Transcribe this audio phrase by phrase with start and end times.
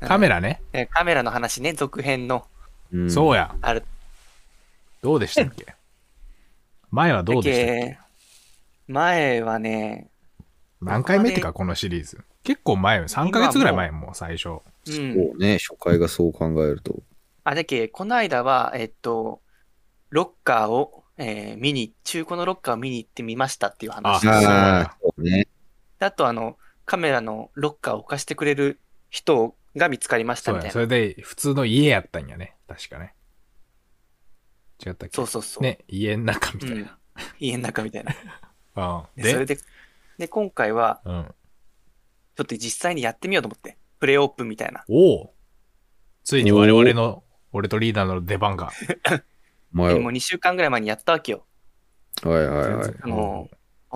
[0.00, 0.60] カメラね。
[0.74, 2.46] えーカメラの話ね、続編の。
[2.92, 3.54] うんそうや。
[3.62, 3.84] ある。
[5.02, 5.74] どうでしたっけ？
[6.90, 7.98] 前はどうでしたっけ？
[8.88, 10.08] 前はね、
[10.82, 12.22] 何回目ってか、このシリーズ。
[12.44, 14.48] 結構前、3ヶ月ぐらい前もう最初。
[14.50, 14.60] うん。
[14.84, 16.94] そうね、初回がそう考えると。
[17.44, 19.40] あ、だけ、この間は、えっと、
[20.10, 25.48] ロッカーを、えー見に、中古のロッカーを見に行ってみましたっていう話であそうああ、そうね。
[25.98, 28.78] あと、あの、カメラのロッカーを貸してくれる
[29.10, 30.52] 人が見つかりました。
[30.52, 30.72] みたいな。
[30.72, 32.56] それで、普通の家やったんやね。
[32.66, 33.14] 確かね。
[34.84, 35.16] 違ったっけ？
[35.16, 35.62] そうそうそう。
[35.62, 36.90] ね、家の中みたいうん。
[37.38, 38.14] 家の中みたいな。
[38.74, 39.08] な。
[39.14, 39.22] うん。
[39.22, 39.32] で、で？
[39.32, 39.58] それで、
[40.18, 41.34] で、今回は、うん。
[42.36, 43.78] ちょっと実際にやってみようと思って。
[43.98, 44.84] プレイオープンみたいな。
[44.88, 45.34] おお
[46.24, 48.70] ついに我々の、俺とリーダーの出番が。
[49.72, 51.46] もう2週間ぐらい前にやったわけよ。
[52.22, 52.94] はいはいはい。
[53.02, 53.48] あの、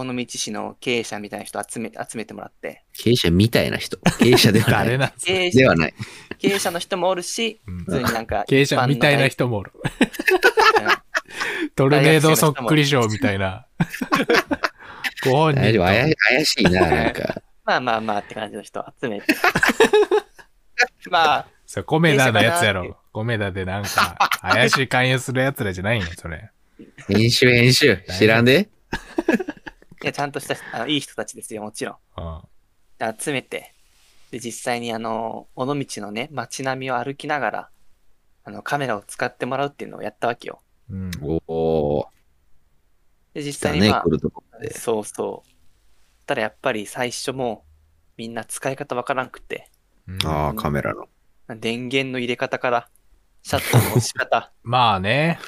[0.02, 2.84] 尾道市の経営者みたいな人集め、集めてもらって。
[2.96, 3.98] 経営者みたいな人。
[4.18, 4.86] 経営者ではない。
[4.86, 5.94] 誰なんすか経営者ではない。
[6.38, 9.72] 経営者の人もおるし、うん普通になんか、経営者みたいな人もおる。
[11.76, 13.66] トルネードそっくり賞みたいな。
[15.24, 15.84] ご本大丈夫。
[15.84, 17.42] 怪怪しいな、なんか。
[17.64, 19.34] まあまあまあって感じの人集めて。
[21.10, 22.96] まあ、それコメダのやつや経営者かなってろ。
[23.12, 26.50] コメダでなんか、怪しい勧誘するやつらじゃないんや、それ。
[27.08, 28.02] 編集編集。
[28.18, 28.66] 知らんでい
[30.06, 31.96] や、ちゃんとしたあのいい人たちですよ、もちろん。
[32.16, 32.42] うん。
[32.98, 33.74] で集めて、
[34.30, 37.70] で、実際にあの、尾道のね、街並みを歩きながら、
[38.44, 40.60] あの、カメラを使ってもらうっていうのをやったわけよ。
[40.88, 41.10] うん。
[41.22, 42.08] おお
[43.34, 43.44] で、ー。
[43.44, 44.72] 実際にまあ来、るとこまで。
[44.72, 45.50] そうそう。
[46.26, 47.70] ただやっぱり最初もう、
[48.16, 49.70] みんな使い方わからんくて、
[50.06, 51.08] うんああ、カメラの。
[51.56, 52.88] 電源の入れ方から、
[53.42, 54.52] シャッターの押し方。
[54.62, 55.40] まあね。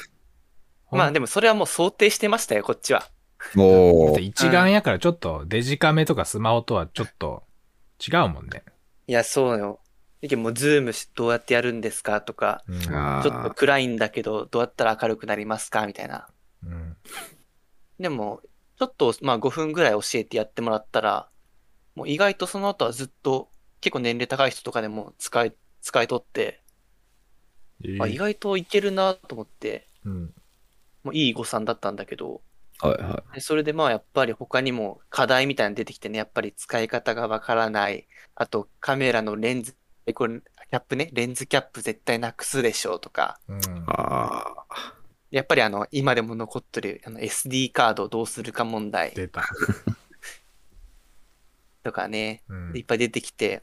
[0.90, 3.11] まあでもそれはもう想定してましたよ、こっちは。
[3.56, 4.18] おお。
[4.18, 7.42] 一眼やからちょっとデジカメとかスマホとはちょっと
[8.06, 8.62] 違うもんね。
[9.06, 9.80] いや、そうよ。
[10.22, 13.50] だけどもうズームしどうやってやるんですかとか、うんあちょっとあ。
[13.50, 16.28] 暗いんだけど、どうやったら明るくなりますかみたいな。
[16.64, 16.96] うん
[17.98, 18.40] でも、
[18.78, 21.28] ちょっと、まあ5分ぐらい教えてやってもらったら、
[21.94, 23.48] もう意外とその後はずっと、
[23.80, 26.62] 結構年齢高い人とかでも使い、使い取って、
[28.00, 30.34] あ意外といけるなと思って、うん
[31.04, 32.42] もういい誤算だったんだけど、
[32.82, 38.08] はいはでそれでまあやっぱり他にも課題みたいなの出てきてね、やっぱり使い方がわからない。
[38.34, 39.76] あとカメラのレンズ、
[40.06, 43.60] え、これ、キャップね、レンズキャップ絶対なくすでしょうとか、うんい。
[43.86, 44.94] ああ。
[45.30, 49.44] やっぱりあの、今でも残ってるあの SD カードをどうするか問題出た。
[51.84, 53.62] とかね、うんいっぱい出てきて、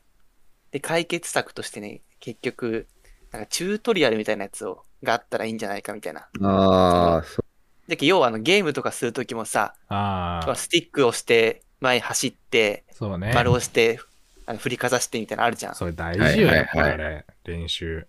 [0.71, 2.87] で、解決策としてね、結局、
[3.31, 6.29] なんかチュートリアルみたいなやつを、があったらいいんじゃないかみたいな。
[6.41, 7.43] ああ、そ
[7.89, 13.31] で、要はあのゲームとかするときもさ、ああ、スティックをして、前走って、そうね。
[13.33, 13.99] 丸をして、
[14.45, 15.75] あの振りかざしてみたいなのあるじゃん。
[15.75, 17.25] それ大事よはいね、こはいはいれ。
[17.45, 18.07] 練習。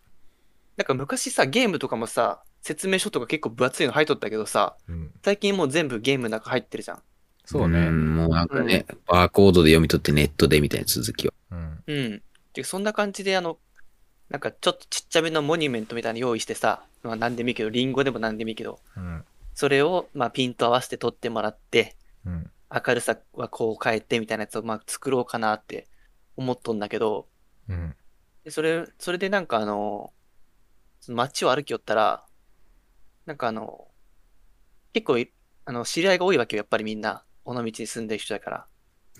[0.76, 7.02] なんか昔さ、ゲームとかもさ、説明書とか結構分厚いの入っとったけどさ、うん最近もう全部ゲームの中入ってるじゃん。
[7.44, 7.88] そうね。
[7.88, 11.34] んもうなんかね、バーコードで読み取ってネットでみたいな続きを。
[11.50, 11.82] うん。
[11.86, 12.22] うん。
[12.54, 13.58] で、そんな感じで、あの、
[14.28, 19.24] なんかちょっとちっちゃめのモニュメントみたいなの用意してさ、まあ何でもいいけど、リンゴでも何でもいいけど、うん。
[19.54, 22.50] それを、まあピント合わせて撮ってもらって、うん。
[22.72, 25.88] 明るさはこう変えてみたいなやつをまあ作ろうかなって
[26.36, 27.28] 思っとんだけど、
[27.68, 27.96] うん。
[28.44, 30.12] でそれ、それでなんかあの、
[31.08, 32.24] 街を歩きよったら、
[33.26, 33.88] なんかあの、
[34.92, 35.32] 結構い、
[35.64, 37.24] あの、知り合いが多いわけよ、やっぱりみんな。
[37.44, 38.66] 尾道に住んでる人だか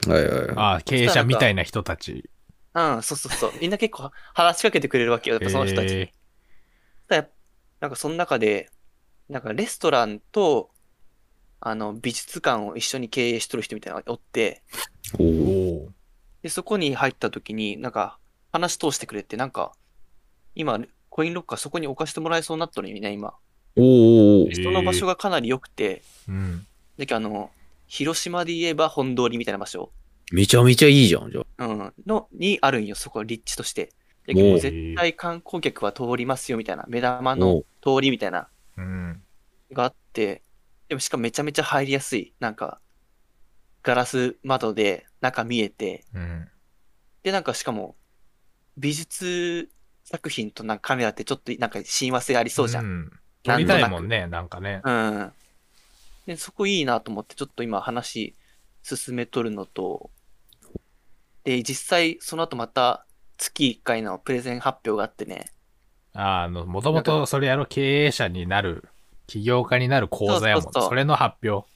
[0.06, 0.48] はいはいはい。
[0.56, 2.30] ああ、経営者みたいな人たち。
[2.74, 2.97] ら。
[2.97, 3.52] うん、そうそうそう。
[3.60, 6.00] みんな結構話しかけてくれるわけよ、やっぱその人たちに。
[6.02, 6.12] え
[7.08, 7.28] ただ
[7.80, 8.70] なんかその中で、
[9.30, 10.70] なんかレストランと、
[11.60, 14.62] あの、美術館を一緒に経営しとる人みたいなのがおって、
[15.18, 15.91] お
[16.42, 18.18] で、そこに入った時に、なんか、
[18.52, 19.72] 話通してくれて、なんか、
[20.54, 23.34] 今、コインロッカーそこに置かせてもらえそうになったのにみんな今。
[23.76, 24.54] おおえ。
[24.54, 26.66] その場所がかなり良くて、うん。
[26.98, 27.50] だけどあの、
[27.86, 29.92] 広島で言えば本通りみたいな場所、
[30.32, 31.66] めちゃめちゃいいじゃん、じゃあ。
[31.66, 33.92] うん、の、にあるんよ、そこ、立地として。
[34.26, 36.84] だけどおうもう絶対観光客は通りますよ、みたいな。
[36.88, 38.48] 目玉の通りみたいな、
[38.80, 39.22] うん。
[39.72, 40.42] があって、
[40.88, 42.34] でもしかもめちゃめちゃ入りやすい。
[42.41, 42.80] なんか、
[43.82, 46.48] ガラス窓で中見えて、うん。
[47.22, 47.97] で、なんかしかも、
[48.77, 49.71] 美術
[50.04, 52.84] 作品となんかカメラってちょっとなんか親和性ありそうじゃん。
[52.84, 53.10] ん。
[53.42, 54.80] 撮りたいもんね、なんかね。
[54.84, 55.33] うん。
[56.26, 58.34] で、そこいいなと思って、ちょっと今話
[58.83, 60.10] 進めとるのと、
[61.44, 63.06] で、実際その後また
[63.36, 65.53] 月1回のプレゼン発表があってね、
[66.12, 68.89] あの、もともとそれやろ、経営者になる、
[69.27, 70.62] 起業家になる講座やもん。
[70.62, 71.68] そうそうそうそれの発表。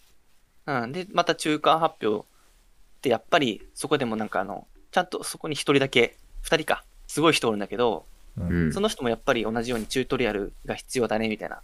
[0.66, 0.92] うん。
[0.92, 8.72] で、また中間発表ってやっぱりそこでもなんかあの、ちゃんとそこに一人だけ、二人か、すごい人おるんだけど、うん。
[8.72, 11.60] その人もやっぱり同じようにチュートリアルが必要だね、みたいな。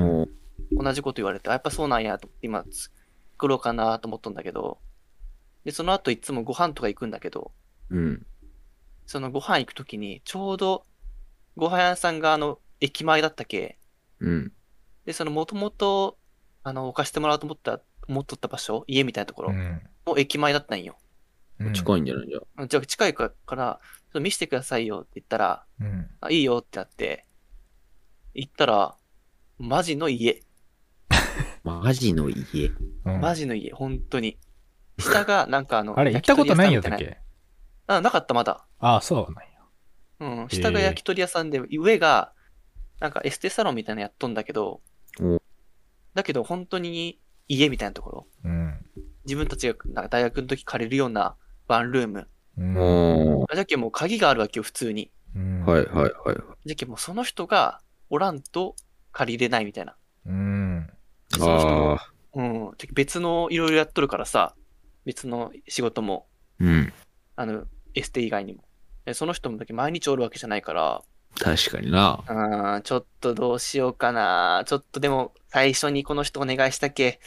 [0.00, 0.28] うん
[0.72, 4.78] 同じこと言われて、あやっぱそうなんやと思って、今、作ろうかなと思ったんだけど、
[5.64, 7.52] で、その後いつもご飯とか行くんだけど、
[7.90, 8.26] うん。
[9.06, 10.84] そのご飯行くときに、ちょうど、
[11.58, 13.78] ご飯屋さんがあの、駅前だったけ、
[14.20, 14.52] うん。
[15.04, 16.16] で、そのもともと、
[16.62, 20.96] あの、置かしてもらおうと思った、思っとった場所、家みたいなところ、うんの駅前だったんよ。
[21.58, 22.28] うん近いんじゃない？
[22.28, 22.66] じゃあ。
[22.68, 27.26] じゃあ近いから、ちょっと見せてくださいよって言ったら、うんあ、いいよってなって、
[28.34, 28.94] 行ったら、
[29.58, 30.42] マジの家。
[31.64, 32.70] マジの家。
[33.04, 34.38] うんマジの家、本当に。
[35.00, 37.24] 下が、なんかあの、あれ、行ったことないんやったっ焼き鳥屋けさんみたい
[37.88, 38.64] なあ、なかった、まだ。
[38.78, 39.57] ああ、そうなんや。
[40.20, 40.48] うん。
[40.48, 42.32] 下が焼き鳥屋さんで、上が、
[43.00, 44.80] なんかエステサロンみたいなのやっとんだけど
[45.20, 45.40] お、
[46.14, 48.26] だけど本当に家みたいなところ。
[48.44, 48.74] うん。
[49.24, 51.36] 自分たちがなんか大学の時借りるような
[51.68, 52.28] ワンルーム。
[53.54, 55.10] じゃけもう鍵があるわけよ、普通に。
[55.36, 56.36] うんはいはいはい。
[56.66, 57.80] じゃけもうその人が
[58.10, 58.74] おらんと
[59.12, 59.96] 借りれないみたいな。
[60.26, 60.90] うん。
[61.30, 62.12] その人もああ。
[62.34, 62.70] うん。
[62.94, 64.54] 別のいろいろやっとるからさ、
[65.04, 66.26] 別の仕事も、
[66.58, 66.92] うん。
[67.36, 68.64] あの、エステ以外にも。
[69.08, 71.02] でその人もだけ毎日おるわけじゃないから、
[71.38, 72.22] 確かにな。
[72.28, 74.64] うん、ちょっとどうしようかな。
[74.66, 77.20] ちょっとでも、最初にこの人お願いしたけ、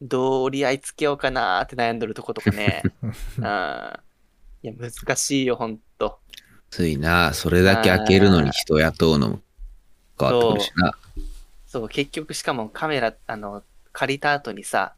[0.00, 2.82] どう折り合いつけようかなって悩んどるとことかね。
[3.02, 3.12] うん。
[3.42, 6.20] いや、難しいよ、ほんと。
[6.70, 7.32] ついな。
[7.32, 9.40] それだけ開けるのに人雇うのも
[10.20, 10.96] 変わってくるしな。
[11.66, 14.94] そう、結局しかもカメラ、あの、借りた後にさ、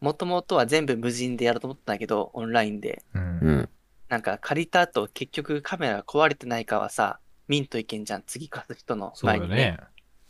[0.00, 3.02] もともとは全部無人でやろうと思ったんだけど、オンラインで。
[3.14, 3.68] うんうん。
[4.14, 7.18] なんか借りた後、結局カメラが壊れてないかはさ、
[7.48, 9.76] 見んといけんじゃん、次貸す人のそう前にね。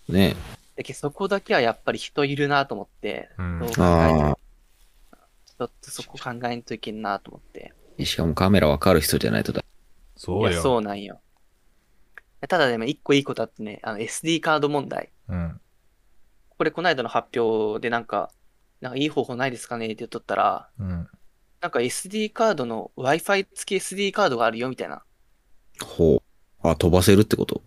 [0.08, 0.28] よね。
[0.30, 0.36] ね
[0.74, 4.38] だけどそこだけはやっぱり人いるなと思って、うんどう考えてあも
[5.44, 7.74] ちょっとそこ考えんといけんなと思って。
[8.00, 8.04] あ。
[8.06, 9.62] しかもカメラわかる人じゃないとだ。
[10.16, 10.62] そうよ。
[10.62, 11.20] そうなんよ。
[12.48, 15.12] ただでも一個いいことあってね、あの SD カード問題。
[15.28, 15.60] うん。
[16.56, 18.30] これこの間の発表でなんか、
[18.80, 21.08] なんかいい方法ないですかねって言っとったら、うん。
[21.64, 25.02] なんか SD カードの Wi-Fi 付き SD カードがあるよみたいな。
[25.82, 26.22] ほう。
[26.68, 27.62] あ、飛ばせるってこと？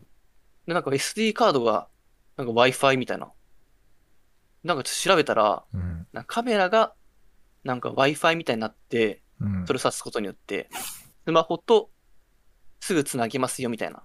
[0.68, 1.88] で、なんか SD カードが、
[2.38, 3.32] なんか Wi-Fi みたいな。
[4.64, 6.08] なんかちょっと調べたら、うん。
[6.14, 6.94] なんかカメラが、
[7.64, 10.70] なんか Wi-Fi みたいになって、うんそれを挿すことによって、
[11.26, 11.90] スマホと
[12.80, 14.04] すぐつなげますよみたいな。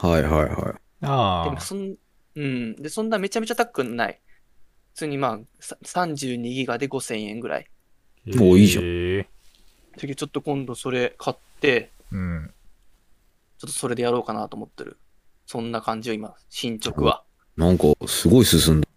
[0.00, 1.04] はいはいはい。
[1.04, 1.44] ああ。
[1.44, 1.96] でもそん、
[2.34, 2.76] うん。
[2.76, 4.22] で、そんなめちゃめちゃ高くない。
[4.94, 7.68] 普通にまあ、さ32ギガで5000円ぐらい。
[8.26, 9.26] もういいじゃんへえ
[9.98, 12.50] 次ちょっと今度それ買って、うん。
[13.58, 14.98] ちょっとそれでやろうかなと思ってる。
[15.46, 17.24] そんな感じよ、今、進捗は。
[17.56, 18.88] なんか、すごい進んだ。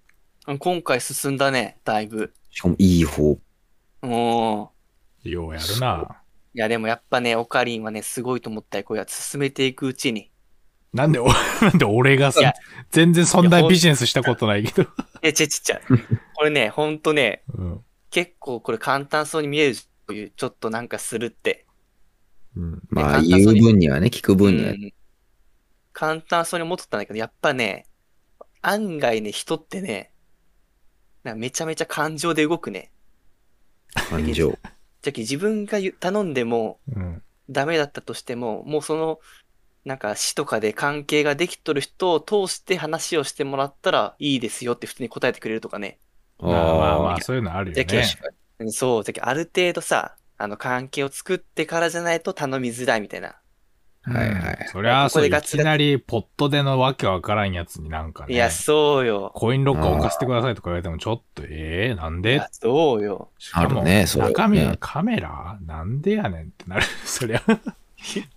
[0.47, 2.31] うん今回進んだね、だいぶ。
[2.51, 3.39] しかもいい方。
[4.03, 4.71] も
[5.23, 6.01] ようやるな。
[6.01, 6.07] う、
[6.53, 10.31] いやでもやっぱね、オカリンはね、すごいと思ったよ、こうやって進めていくうちに。
[10.93, 11.27] なんでお、
[11.61, 12.53] なんで俺がいやさ、
[12.91, 14.89] 全然そんなビジネスしたことないけど。
[15.23, 15.81] え、ちっちゃい。
[16.35, 17.85] これね、ほんとね、うん。
[18.11, 19.75] 結構これ簡単そうに見える
[20.07, 21.65] という、ちょっとなんかするって。
[22.55, 22.81] うん。
[22.89, 24.71] まあ、言う分にはね、聞く分には。
[24.71, 24.93] うん
[25.97, 27.87] 簡単そうに思っとったんだけど、やっぱね、
[28.61, 30.11] 案外ね、人ってね、
[31.23, 32.91] なめちゃめちゃ感情で動くね。
[34.09, 34.49] 感情。
[35.01, 37.23] じゃあ自分が頼んでもうん。
[37.49, 39.19] ダメだったとしても、もうその、
[39.85, 45.99] なんか詩とかで関係ができとる人を通して話をしてもらったらいいですよって普通に答えてくれるとかね。
[46.39, 48.15] まあまあまああ、そういうのあるよじゃあね。
[48.59, 53.35] うんそう、じゃあある程度さ、あの関係を作ってからじゃないと頼みづらいみたいな。
[54.07, 54.11] あ。
[54.11, 54.57] はいはい。
[54.61, 58.33] うんそりゃあ、そう、いきなりポットでのわけわからんやつになんかね。
[58.33, 59.31] いや、そうよ。
[59.35, 62.41] コインロッカー置かせてくださいとか言われても、ちょっと、ええなんで？
[62.51, 63.29] そうよ。
[63.37, 65.57] しかも、あるねそれはね中身がカメラ？
[65.65, 66.83] なんでやねんってなる。
[67.05, 67.41] そりゃ。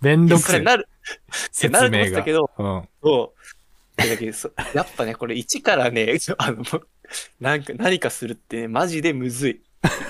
[0.01, 0.63] めんどくさい。
[0.63, 0.87] なる、
[1.31, 2.89] 説なると思けど、うん。
[3.03, 4.07] そう。
[4.09, 6.63] だけどそやっぱね、これ一からね、 あの、
[7.39, 9.61] なんか、何かするってね、マジでむずい。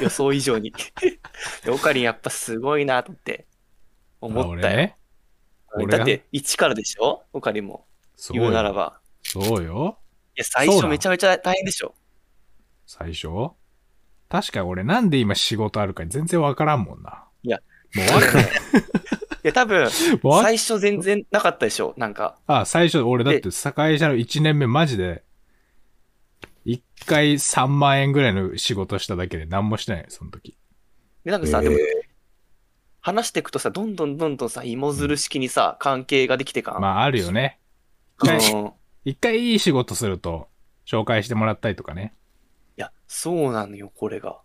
[0.02, 0.74] 予想以上に。
[1.64, 3.46] でオカリンやっぱすごいなと思って、
[4.22, 4.96] 思ったよ。
[5.76, 5.98] 俺？
[5.98, 7.24] だって、一からでしょ？
[7.34, 7.86] オカリンも。
[8.16, 8.76] そう言うならよ。
[8.76, 9.00] ば。
[9.24, 10.00] そうよ。
[10.36, 11.94] いや、最初めちゃめちゃ大変でしょ
[12.88, 13.28] 最初？
[14.30, 17.26] 確かに俺なんで今仕事あるか全然わからんもんな。
[17.44, 17.60] いや。
[17.96, 18.40] もうわか
[19.42, 19.90] いや、多分、
[20.42, 21.94] 最初全然なかったでしょ？
[21.98, 22.38] なんか。
[22.48, 25.24] あ、最初俺だって会社の1年目マジで、
[26.72, 30.58] 1回3万円ぐらいの仕事しただけで何もしてないよ、その時。
[31.24, 31.78] で、なんかさ、でも、
[33.02, 36.82] 話していくとさ、どんどんどんどんさ、芋づる式にさ、関係ができてかん。
[36.82, 37.60] まああるよね。
[38.22, 38.72] うん、一回い
[39.06, 40.48] 一回いい仕事すると、
[40.86, 42.14] 紹介してもらったりとかね。
[42.80, 44.40] や、そうなのよ、これが。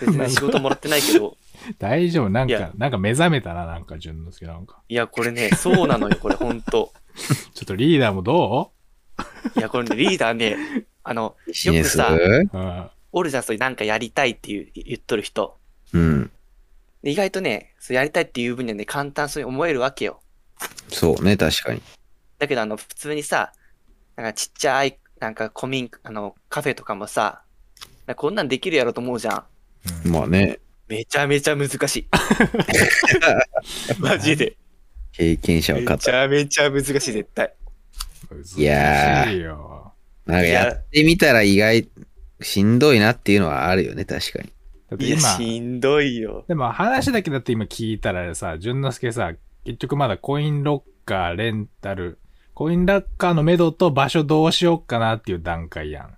[0.00, 1.36] 別に 仕事もらってないけど、
[1.78, 4.82] 大丈夫なんいやか、なんか目覚めたな、なんか、淳之介なんか。
[4.88, 6.92] いや、これね、そうなのよ、これ、ほんと。
[7.54, 8.72] ちょっとリーダーもど
[9.56, 10.56] いや、これね、リーダーね、
[11.02, 12.16] あの、よくさ。
[13.12, 15.58] おるじゃん、そういうなんかやりたいっていう言っとる人。
[15.92, 16.30] うん。
[17.02, 20.20] で意外とね、そうやりたいっていう分にはね、簡単そうに思えるわけよ。
[20.88, 21.82] そうね、確かに。
[22.38, 23.52] だけど、あの、普通にさ、
[24.16, 27.42] なんかちっちゃい、なんか古民、あの、カフェとかもさ、
[28.16, 29.44] こんなんできるやろと思うじゃん。
[30.04, 32.08] うんまあね、めちゃめちゃ難しい。
[33.98, 34.56] マジで。
[35.12, 36.10] 経験者はめ勝った。
[36.10, 37.52] ちゃめちゃ難しい、絶対。
[38.56, 39.92] いやー難しいよ。
[40.26, 41.88] なんかやってみたら意外、
[42.40, 44.48] しんどいなっていうのはあるよね、確かに。
[44.48, 44.56] いや、
[44.90, 46.44] だって今、しんどいよ。
[46.48, 49.32] でも話だけだって今聞いたらさ、淳之介さ、
[49.64, 52.18] 結局まだコインロッカー、レンタル、
[52.54, 56.16] コインロッカーの目処と場所どうしよっかなっていう段階やん。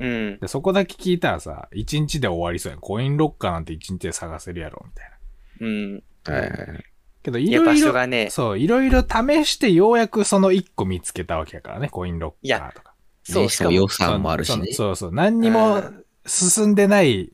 [0.00, 0.38] うん。
[0.40, 2.80] でそこだけ聞いたらさ、一日で終わりそうやん。
[2.80, 5.66] コインロッカーなんて一日で探せるやろ、みたいな。
[5.66, 6.02] うん。
[6.24, 6.84] はいはいはい。
[7.24, 12.94] けど、いろいろ、所がね、そう、いろいろ試してようやくその一個見つけたわけやからね、コインロッカーとか。
[13.24, 14.66] そう、ねしかも、予算もあるしね。
[14.66, 15.12] そうそうそう。
[15.12, 15.82] 何にも
[16.26, 17.32] 進んでない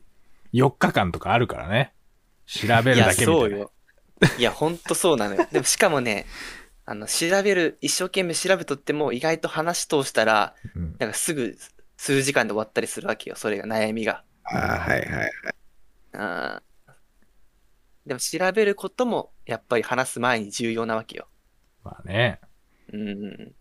[0.53, 1.93] 4日間とかあるからね。
[2.45, 3.39] 調べるいや、だけみたいな。
[3.39, 3.71] そうよ。
[4.37, 5.45] いや、ほんとそうなのよ。
[5.51, 6.25] でも、しかもね、
[6.85, 11.57] あの、調べる、一生懸命調べとっても、意外と話通したら、うんなんかすぐ、
[11.97, 13.35] 数時間で終わったりするわけよ。
[13.35, 14.23] それが悩みが。
[14.45, 15.29] ああ、はいはいはい。
[16.13, 16.21] うん。
[18.05, 21.27] でも、調べることも、やっぱり話す前に重要なわけよ。
[21.83, 22.39] まあね。
[22.91, 23.53] うん。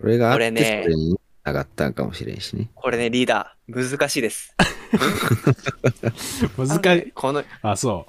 [0.00, 2.70] これがあって、これねそれに上がったんかもしれんしね。
[2.74, 4.54] これね、リーダー、難しいです。
[6.56, 7.12] 難しい。
[7.12, 8.06] この、あ、そ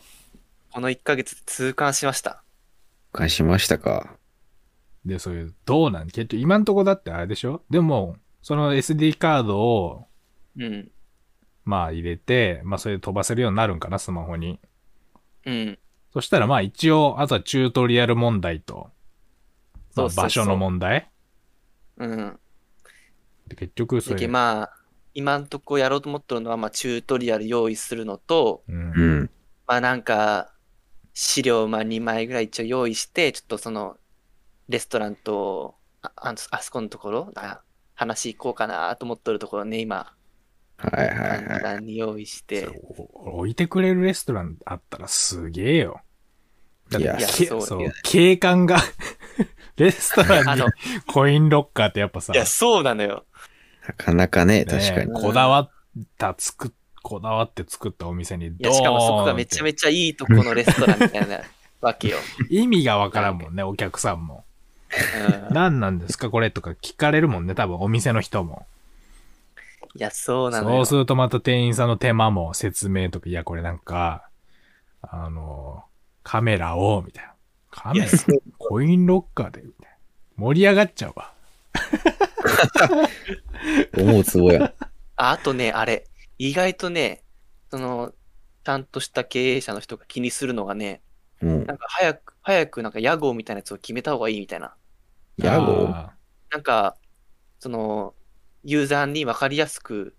[0.72, 2.44] この1ヶ月痛感しました。
[3.12, 4.18] 返しましたか。
[5.06, 5.10] う。
[5.10, 6.08] で、そういう、どうなん？
[6.08, 7.64] 結局、今んとこだってあれでしょ？
[7.70, 10.08] でも、その SD カードを、
[10.58, 10.92] うん。
[11.66, 14.60] まあ入れて、まあそれで飛ばせるようになるんかな、スマホに。
[15.50, 15.80] うん。
[16.14, 18.92] そしたらまあ一応、あとはチュートリアル問題と、
[19.96, 21.10] まあそうそうそう場所の問題
[21.98, 22.40] うん。
[23.48, 24.74] で結局それ、まあ、
[25.14, 29.22] 今んとこやろうと思ってるのは、まあ、チュートリアル用意するのと、うんう。
[29.24, 29.30] ん。
[29.68, 30.54] まあなんか、
[31.14, 33.98] 資料まあ2枚ぐらい一応用意して、ちょっとその、
[34.70, 36.12] レストランと、あ
[36.52, 37.62] あそこのところ、あ
[37.96, 40.14] 話行こうかなと思ってるところね、今、
[40.80, 41.44] はいはいはい。
[41.46, 42.68] 簡単に用意して、
[43.14, 46.02] お置いてくれるレストランあったらすげえよ。
[46.90, 48.80] だっていやけそうそう、景観が、
[49.76, 50.68] レストランにあの
[51.08, 53.26] コインロッカーってやっぱさ、いや、そうなのよ。
[53.88, 55.14] なかなかね、ね確かに。
[55.14, 55.72] こだわっ
[56.18, 56.72] た、作っ、
[57.04, 61.42] こだわって作ったお店にいや、しかもそこがめちゃめちゃいいとこのレストランみたいな
[61.82, 62.18] わけよ。
[62.50, 64.46] 意味がわからんもんね、お客さんも。
[65.50, 68.66] うん、何なんですかこれとか聞かれるもんね、多分お店の人も。
[69.96, 70.96] いや、そうなのよそうす。
[70.96, 74.30] るとまた店員さんの手間も説明とか、いや、これなんか、
[75.02, 75.84] あの、
[76.24, 77.34] カメラを、みたいな。
[77.72, 78.06] カメラ？
[78.06, 79.98] いやそうコインロッカーで、みたいな。
[80.38, 81.34] 盛り上がっちゃうわ。
[83.98, 84.74] 思うつぼや。
[85.16, 87.24] ああとね、あれ、意外とね、
[87.72, 88.14] その、
[88.64, 91.02] ちゃんとした経営者の人が気にするのがね、
[91.42, 91.66] うん。
[91.66, 94.76] なんか早く、早くなんか屋号みたいなやつを決めた方がいいみたいな。
[95.38, 95.88] 屋号？
[95.90, 96.14] あ
[96.52, 96.96] なんか、
[97.60, 98.14] その、
[98.64, 100.16] ユーザーにわかりやすく、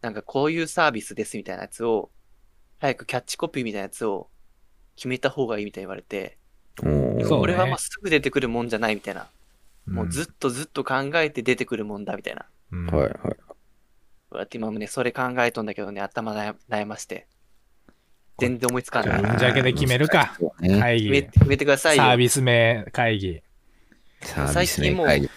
[0.00, 2.10] なんかこういうサービスですみたいなやつを、
[2.78, 4.28] 早くキャッチコピーみたいなやつを
[4.96, 6.38] 決めた方がいいみたいに言われて、
[6.76, 9.28] これはまあすぐ出てくるもんじゃないみたいな。
[9.88, 12.46] ーもうずっとずっと考えて出てくるもんだみたいな。
[12.72, 13.10] うんはいはい。
[13.12, 13.32] 言
[14.30, 17.26] われて今もね、それ考えとんだけどね、頭悩悩まして。
[18.38, 19.32] 全然思いつかんじゃあない。
[19.32, 20.36] うんじゃけで決めるか。
[20.58, 21.22] 会議。
[21.24, 22.02] 決めてくださいよ。
[22.02, 23.42] サービス名会議。
[24.22, 25.34] サービスね会議か。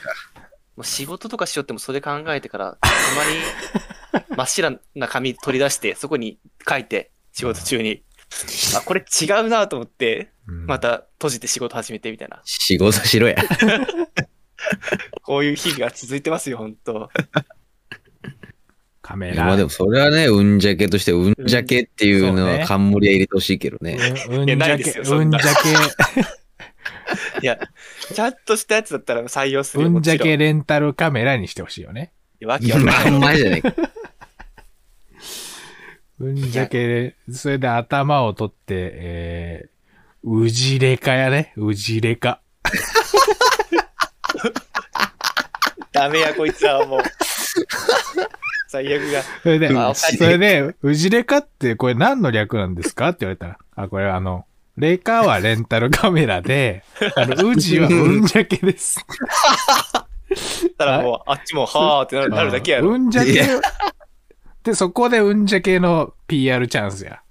[0.76, 2.90] もう仕事とかしよってもそれ考えてから、た
[4.12, 8.04] まに 真っ白な紙取り出して、そこに書いて、仕事中に。
[8.76, 12.42] あ、これ違うなと思って、うんまた閉じて仕事始めてみたいな。
[12.44, 13.36] 仕事しろや。
[15.24, 17.10] こういう日々が続いてますよ、本当
[19.02, 19.46] カメラ。
[19.46, 23.98] まあでもそれはね、うんじゃけとして、うんじゃけっていうのは冠は入れてほしいけどね。
[24.30, 25.42] うんうんじゃけ、うんじゃ
[27.42, 27.60] いや、
[28.14, 32.12] ちゃんとしたやつだったら採用すけ、るようんじゃけレンタルカメラにしてほしいよね。
[32.46, 33.76] わけわかんないまんまじゃねえか。
[36.20, 41.54] うんじゃけ、それで頭を取って、えー、うじれかやね。
[41.58, 42.42] うじれか。
[45.92, 47.00] ダメや、こいつはもう。
[48.68, 49.22] 最悪が。
[49.44, 53.10] それで、あそれで、うじれかってこれ何の略なんですか？
[53.10, 54.46] って言われたら、あ、これあの、
[54.78, 56.84] レカはレンタルカメラで、
[57.16, 57.92] あの、うじはう
[58.22, 59.06] んじゃけです。
[60.78, 62.90] たらもう、あっちも、はーってなるなるだけやろ。
[62.90, 63.46] うんじゃけ
[64.64, 67.22] で、そこでうんじゃけの PR チャンスや。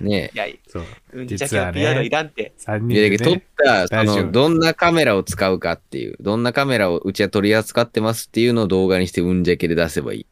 [0.00, 0.84] ねいや、そう。
[1.12, 2.54] うんじゃ実はねけはピアノいらんって。
[2.58, 2.78] 3え。
[2.78, 3.42] 人で、で、撮っね。
[3.56, 10.26] た、そラジオの、どんなカメラを使うかっていう、どんなカメラをうちは取り扱ってますっていうのを動画にしてうんじゃけで出せばいい。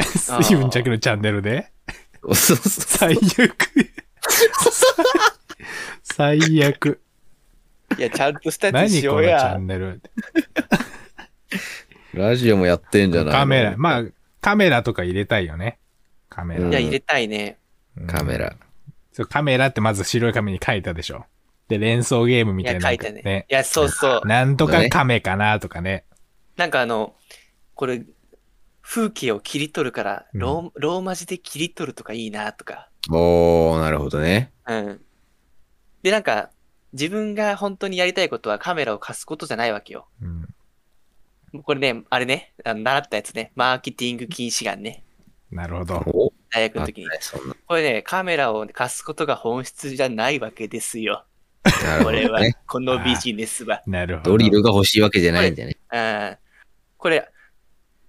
[0.00, 1.70] あーユンチャクのチャンネルで？
[2.22, 2.56] そうそう。
[2.58, 3.20] 最悪。
[6.02, 7.00] 最悪。
[7.98, 9.66] いや、ちゃんとしたやつ何しようこのチャやン。
[9.66, 10.02] ネル？
[12.14, 13.38] ラジオもやってんじゃないの？
[13.38, 13.74] カメラ。
[13.76, 14.04] まあ、
[14.40, 15.78] カメラとか入れたいよね。
[16.28, 16.62] カメラ。
[16.62, 17.58] うんいや、入れたいね。
[17.96, 18.54] うんカメラ。
[19.12, 21.24] そう、カメラってまず白い紙に書いたでしょ。
[21.68, 22.88] で、連想ゲームみいや、たいな。
[22.88, 23.46] 書いたね。
[23.50, 24.26] いや、そうそう。
[24.26, 26.04] なんとかカメかなとかね。
[26.56, 27.14] なんかあの、
[27.74, 28.04] これ、
[28.82, 32.88] 風景を切り取るから、うんローローマ字で切り取るとかいいなとか。
[33.10, 34.52] おー、なるほどね。
[34.66, 35.00] うん。
[36.02, 36.50] で、なんか、
[36.92, 40.06] 自分が本当にやりたいことはカメラを貸すことじゃないわけよ。
[40.22, 40.48] うん。
[41.62, 43.52] これね、あれね、あの習ったやつね。
[43.54, 45.04] マーケティング禁止眼ね。
[45.50, 46.32] なるほど。
[46.50, 47.08] 大学の時に。
[47.66, 51.24] これね、カメラを貸すことが本質じゃないわけですよ。
[51.84, 53.82] なるこれはこのビジネスは。
[53.86, 54.30] なるほど。
[54.32, 55.76] ドリルが欲しいわけじゃないんだよね。
[55.92, 55.98] う
[56.34, 56.38] ん。
[56.96, 57.28] これ、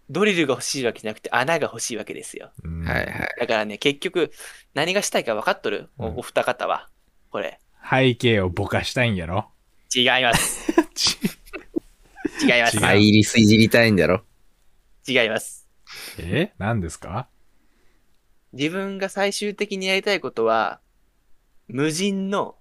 [0.10, 2.52] ドリルが欲しいわけじゃなくて穴が欲しいわけですよ。
[2.64, 3.36] うんはいはい。
[3.40, 4.32] だからね、結局、
[4.74, 6.90] 何がしたいか分かっとる、おうんお二方は。
[7.32, 7.60] これ。
[7.90, 9.50] 背景をぼかしたいんやろ？
[9.96, 10.72] 違います。
[10.94, 11.18] ち
[12.44, 12.86] 違います。
[12.86, 14.24] アイリスいじりたいんだろ？
[15.08, 15.68] 違います。
[16.20, 16.54] え？
[16.58, 17.28] 何ですか？
[18.54, 20.82] 自分が最終的にやりたいことは、
[21.68, 22.56] 無人の、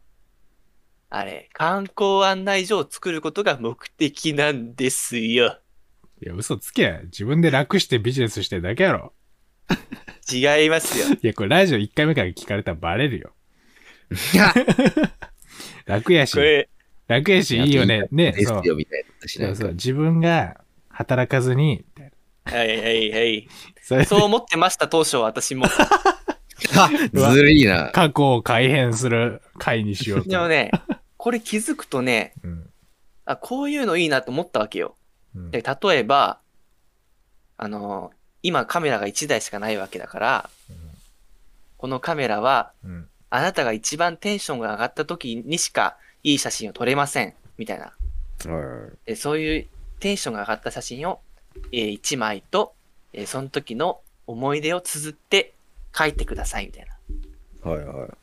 [1.11, 5.59] あれ、観光案内所を作ることが目的なんですよ。
[6.23, 7.01] いや、嘘つけ。
[7.05, 9.15] 自分で楽してビジネスしてるだけやろ。
[10.31, 11.07] 違いますよ。
[11.23, 13.33] いや、これラジオ1回目から聞かれたらバレるよ。
[15.87, 16.69] 楽やしこ、れ、
[17.07, 18.09] 楽やし、いいよね。
[18.11, 18.65] ね、ですそう。
[18.65, 19.29] よ、みたいな。
[19.29, 19.73] しそうそう。
[19.73, 23.49] 自分が働かずに、みたいなはいはいはい。
[23.83, 25.67] それでそう思ってました、当初は私も。
[27.13, 27.91] ずるいな。
[27.93, 30.29] 過去を改変する回にしようと。
[30.31, 30.71] でもね、
[31.17, 32.71] これ気づくとね、うん。
[33.25, 34.97] あ、こういうのいいなと思ったわけよ。
[35.35, 36.41] うんで、例えば、
[37.57, 38.13] あの、
[38.43, 40.51] 今カメラが1台しかないわけだから、
[41.77, 43.09] このカメラは、うん。
[43.31, 47.35] あなたが一番テンションが上がった時にしかいい写真を撮れません。
[47.59, 47.93] みたいな。
[49.05, 49.67] でそういう
[50.01, 51.21] テンションが上がった写真を、
[51.73, 52.75] え1枚と、
[53.13, 55.55] えーその時の思い出を綴って
[55.97, 56.67] 書いてください。
[56.67, 56.87] みたい
[57.65, 57.71] な。
[57.71, 58.09] はいはい。
[58.09, 58.15] で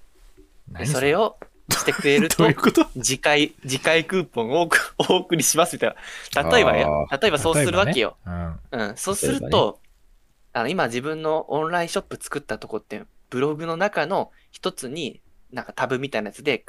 [0.71, 1.37] 何それを
[1.69, 2.85] してくれる どとういうこと？
[3.01, 4.77] 次回、次回クーポンをお送
[5.09, 5.95] お送りしますみたい
[6.35, 6.49] な。
[6.51, 7.07] 例えばよ。
[7.21, 8.17] 例えばそうするわけよ。
[8.25, 8.97] 例えばねうん。
[8.97, 9.79] そうすると、
[10.53, 13.03] あの、今自分のオンラインショップ作ったとこって、
[13.35, 15.21] ブログの中の一つに、
[15.51, 16.65] なんかタブみたいなやつで、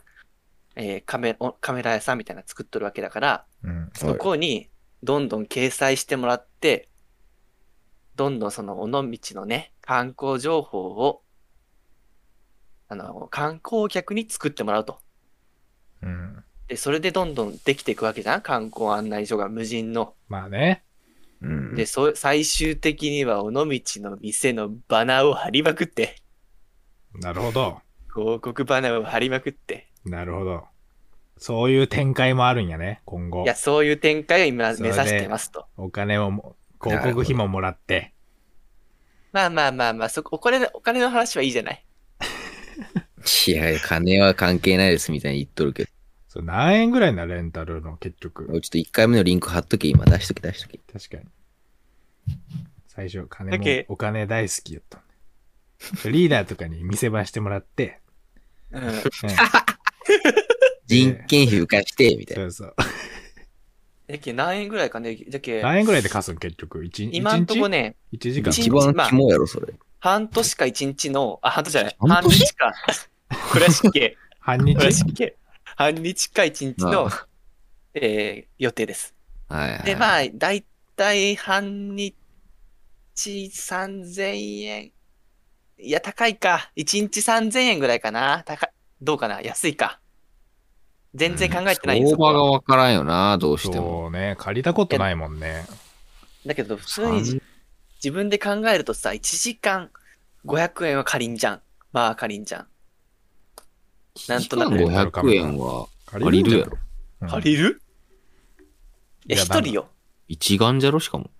[0.74, 3.70] えーカメおカメラ屋さんみたいなの作っとるわけだから、うん。
[3.70, 3.90] うん。
[3.94, 4.68] そこに
[5.04, 6.88] どんどん掲載してもらって、
[8.16, 11.22] どんどんその尾道のね、観光情報を、
[12.88, 14.98] あの、観光客に作ってもらうと。
[16.02, 16.44] うん。
[16.66, 18.40] で、それでどんどんできていくわけじゃん？
[18.40, 20.14] 観光案内所が無人の。
[20.26, 20.82] まあね。
[21.40, 21.74] うん。
[21.76, 26.16] で、そう、最終的には尾道の店のバナーを貼りまくって、
[27.20, 27.80] なるほど。
[28.14, 29.88] 広告バナーを貼りまくって。
[30.04, 30.64] なるほど。
[31.38, 33.46] そういう展開もあるんやね、今後い。
[33.46, 35.66] や、そういう展開を今目指してますと。
[35.76, 38.14] お金をも、広告費ももらって。
[39.32, 41.84] まあまあまあまあ、そこ、お金の、お金の話はいいじゃない。
[43.48, 45.90] いや、金は関係ないですみたいに言っとるけど。
[46.28, 48.46] そう何円ぐらいなレンタルの結局。
[48.46, 50.78] ちょっと1回目のリンク貼っとけ、今出しとけ、出しとけ。
[50.90, 51.24] 確かに。
[52.88, 55.02] 最初、金もだけ、お金大好きやった。
[56.10, 58.00] リーダーとかに店番してもらって、
[58.70, 58.84] うん。
[58.84, 58.92] うん
[60.86, 62.44] 人件費浮かして、みたいな。
[62.44, 62.74] そうそう。
[64.06, 65.16] だけ何円ぐらいかね？
[65.16, 66.38] だけ何円ぐらいで貸すん？
[66.38, 66.84] 結局。
[66.84, 67.16] 一日？
[67.16, 68.50] 今んとこね、1時間？
[68.52, 69.74] 一一番肝やろ、それ。
[69.98, 71.96] 半年か一日の、あ、半年じゃない。
[71.98, 72.72] 半日か。
[73.50, 74.16] これは失敬。
[74.38, 74.76] 半日。
[75.64, 77.26] 半日か一日のあ、
[77.94, 79.12] えー予定です。
[79.48, 79.82] はいはい。
[79.82, 82.14] で、まあ、だいたい半日
[83.16, 84.92] 3000円。
[85.78, 86.70] いや、高いか。
[86.76, 88.42] 1日3000円ぐらいかな。
[88.46, 88.70] 高い。
[89.02, 90.00] どうかな安いか。
[91.14, 94.02] 全然考えてないよ、相そこは場がわからんよな、どうしても。
[94.04, 94.36] そうね。
[94.38, 95.66] 借りたことないもんね。
[96.44, 97.42] だけど、普通にじ
[97.96, 99.90] 自分で考えるとさ、1時間
[100.44, 101.62] 500円は借りんじゃん。
[101.92, 102.68] まあ、借りんじゃん。
[104.28, 106.78] なんとなく1時間500円は借りるやろ。
[107.20, 107.80] うん借りる？
[109.26, 109.88] いや、いや一人よ。
[110.28, 111.30] 一眼じゃろ、しかも。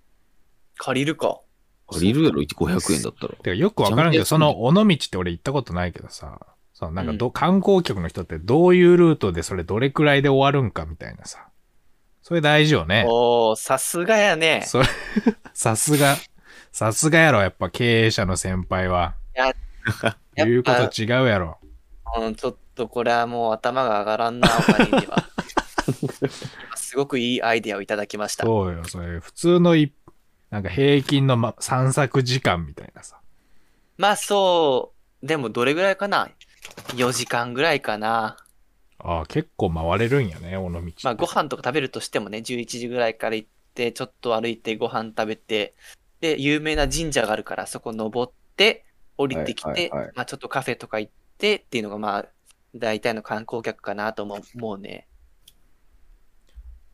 [0.79, 1.41] 借りるか。
[1.89, 3.35] 借りるやろ、500円だったら。
[3.35, 6.41] てかよくわからんけど、その尾道って俺行ったことないけどさ、
[6.73, 11.49] そのなんかど、観光客の人ってどういうルートでそれどれくらいで終わるんかみたいなさ。
[12.23, 13.05] それ大事よね。
[13.09, 14.63] おー、さすがやね。
[14.67, 14.87] それ、
[15.55, 16.17] さすが、
[16.73, 19.15] さすがやろ、やっぱ経営者の先輩は。
[19.35, 19.55] や
[20.35, 21.59] 言うこやっぱと違うやろ。
[22.19, 25.25] うん、ちょっとこれはもう頭が上がらんな、お金には。
[26.77, 28.45] すごくいいアイデアをいただきました。
[28.45, 29.93] そうよ、それ、普通のい、
[30.51, 33.19] なんか平均の、ま、散策時間みたいなさ。
[33.99, 36.31] まあそう、でもどれぐらいかな
[36.95, 38.37] ?4 時間ぐらいかな。
[38.99, 40.81] ああ、結構回れるんやね、尾道。
[41.05, 45.75] まあご飯とか食べるとしてもね、11時ぐらいから行って、ちょっと歩いてご飯食べて、
[46.21, 48.85] で、有名な神社があるから、そこ登って、
[49.19, 52.27] 降りてきて、はいはいはいまあちょっとカフェとか行ってっていうのがまあ、
[52.75, 55.07] 大体の観光客かなとも思うね。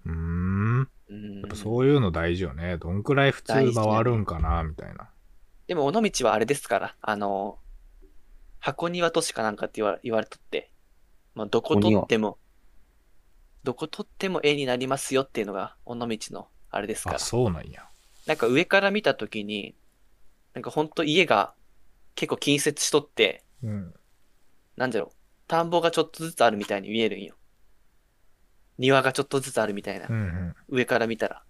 [0.07, 0.89] うーん。
[1.09, 2.79] うんやっぱそういうの大事よね。
[2.79, 5.09] どんくらい普通回るんかな、みたいな。
[5.67, 7.59] でも、尾道はあれですから、あの、
[8.59, 10.71] 箱庭都市かなんかって言わ言われとって、
[11.35, 12.39] まあ、どこ取っても、
[13.65, 17.19] どこ取っても絵になりますよっていうのが、尾道のあれですからあ、。
[17.19, 17.89] そうなんや。
[18.27, 19.75] なんか上から見たときに、
[20.55, 21.55] なんかほんと家が
[22.15, 23.95] 結構近接しとって、うん。
[24.77, 25.17] なんだろう、
[25.49, 27.37] 田んぼがちょっとずつあるみたいに見えるんよ。
[28.79, 30.13] 庭がちょっとずつあるみたいなう。
[30.13, 30.55] んうん。
[30.69, 31.43] 上から見たら。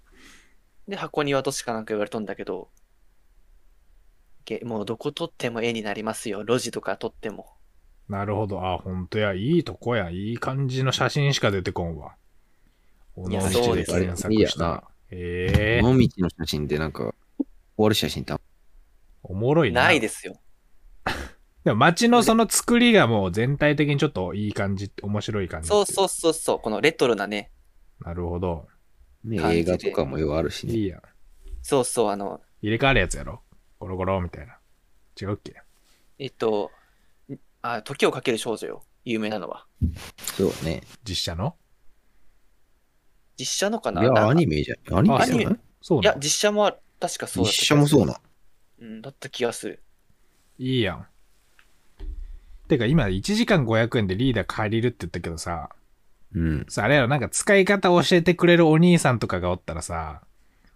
[0.89, 2.71] で、箱庭都市かなんか言われとんだけど、
[4.45, 6.41] けもうどこ撮っても絵になりますよ。
[6.41, 7.47] 路地とか撮っても。
[8.09, 8.65] なるほど。
[8.65, 9.33] あ、ほんとや。
[9.33, 10.11] いいとこや。
[10.11, 12.17] いい感じの写真しか出てこんわ。
[13.17, 14.85] 尾道そうです検索したら。
[15.11, 18.41] ええ尾道の写真ってなんか、終わる写真ってあん
[19.23, 19.85] おもろいな。
[19.85, 20.41] ないですよ。
[21.65, 25.69] でも街のその作りがもう全体的にちょっといい感じ、面白い感じ。
[25.69, 26.59] そうそうそうそう。
[26.59, 27.51] このレトロなね。
[28.01, 28.67] なるほど。
[29.25, 30.75] ね、映画とかもようあるしね。
[30.75, 31.03] いいやん。
[31.63, 33.43] そうそう、あの、入れ替わるやつやろ？
[33.79, 34.59] ゴロゴロみたいな。
[35.21, 35.63] 違うっけ？
[36.19, 36.71] えっと、
[37.63, 38.85] あ、時をかける少女よ。
[39.05, 39.67] 有名なのは。
[40.37, 40.83] そうね。
[41.05, 41.57] 実写の？
[43.37, 44.03] 実写のかな？
[44.03, 44.99] いなんや、かアニメじゃん。
[44.99, 45.45] アニメじゃない？
[45.45, 46.21] いやそうな、の？
[46.21, 48.21] 実写もあ確かそうだった実写もそうな。
[48.81, 49.83] うん、だった気がする。
[50.59, 51.07] いいやん。
[52.69, 55.71] てか今1時間500円でリーダー借りるって言ったけどさ、
[56.35, 56.67] うん。
[56.69, 60.23] さ、あれやろ、なんか使い方教えてくれるお兄さんとかがおったらさ、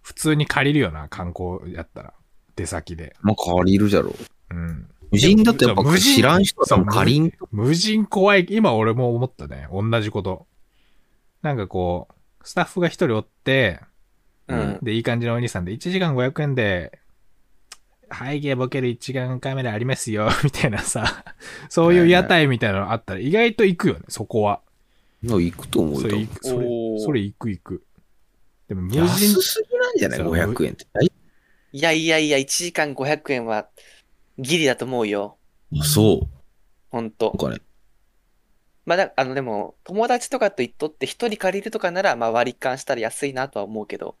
[0.01, 2.13] 普通に借りるよな、観光やったら。
[2.55, 3.15] 出先で。
[3.21, 4.15] まあ、借りるじゃろ。
[4.51, 4.89] うん。
[5.11, 7.47] 無人だとやっぱ無人知らん人は借りんと。
[7.51, 8.45] 無人怖い。
[8.49, 9.67] 今俺も思ったね。
[9.71, 10.47] 同じこと。
[11.41, 13.79] なんかこう、スタッフが一人おって、
[14.47, 14.79] うん。
[14.81, 16.99] で、いい感じのお兄さんで、1時間500円で、
[18.11, 21.25] 背景ボケる一眼カメラありますよ、みたいなさ、
[21.69, 24.61] そういう屋台みたいなのあったら意外と行くよね、そこは。
[25.23, 26.01] いや行くと思うよ。
[26.01, 27.83] それ行く、それ行く行く。
[28.67, 30.19] でも無人、安すぎなんじゃない？
[30.19, 30.87] そう ?500 円って。
[30.93, 33.69] 大いやいやいや、1時間500円は
[34.37, 35.37] ギリだと思うよ。
[35.79, 36.27] あ、そう。
[36.89, 37.51] ほんとなん。
[37.51, 37.61] かね。
[38.85, 44.15] まあだ、あの、でも、友達とかと言っとって一人借りるとかなら、まあ割り勘したら安いなとは思うけど、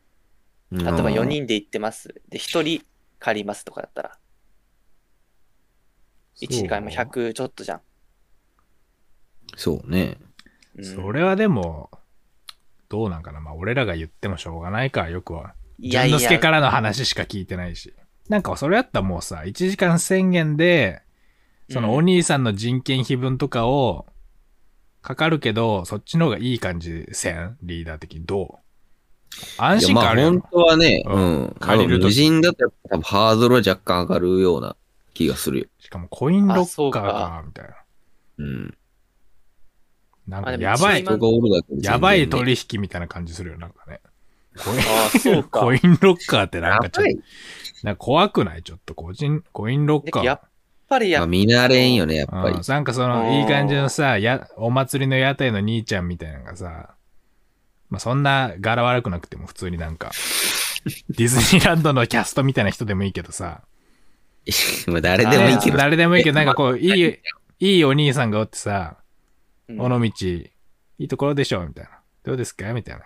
[0.71, 1.23] 例え例えば4。
[1.23, 2.13] 人で行ってます。
[2.27, 2.83] で、一人
[3.19, 4.17] 借りますとかだったら、
[6.41, 7.81] 1時間も100ちょっとじゃん。
[9.55, 10.17] そうね。
[10.77, 11.89] うんそれはでも、
[12.89, 13.41] どうなんかな。
[13.41, 15.53] まあ、俺らが言ってもしょうがないか、よくは。
[15.79, 17.93] いやい淳之介や、からの話しか聞いてないし。
[18.29, 21.01] なんか、それやったらもうさ、1時間1000円で、
[21.69, 24.05] そのうんお兄さんの人件費分とかを、
[25.01, 27.57] かかるけど、そっちの方がいい感じせん？
[27.63, 28.25] リーダー的に。
[28.25, 28.67] どう？
[29.57, 31.55] 安心感あるやろ本当はね、ううんん。
[31.59, 34.75] 借りる時無人だとやっぱ多分ハードルは若干上がるような
[35.13, 35.65] 気がするよ。
[35.79, 37.75] しかもコインロあッそうかカーか、みたいな。
[38.39, 38.77] うん。
[40.27, 41.05] なんかやばい
[41.81, 44.01] やばい取引みたいな感じするよ、なんかね。
[44.57, 44.81] コインあ
[45.15, 45.73] あ、そうか コ。
[45.73, 47.11] インロッカーってなんかちょっと、
[47.83, 48.63] なんか怖くない？
[48.63, 50.23] ちょっと個人、コインロッカー。
[50.23, 50.41] やっ
[50.89, 52.61] ぱりやまあ、見慣れんよね、やっぱりうん。
[52.65, 56.95] なんかその、うんいい感じのさ、や、お祭りの屋台の兄ちゃんみたいなのがさ、
[57.89, 60.11] まあそんな柄悪くなくても普通になんか、
[61.09, 63.61] ディズニーランドのキャストみたいな人でもいいけどさ、
[64.87, 65.77] まあ誰でもいいけど。
[65.77, 67.19] 誰でもいいけど、なんかこう、いい、
[67.59, 69.06] いいお兄さんがおってさ、うん
[69.69, 70.51] 尾道、い
[70.97, 71.91] いところでしょみたいな。
[72.23, 72.73] どうですか？
[72.73, 73.05] みたいな。